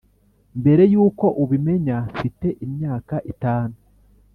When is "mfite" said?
2.11-2.47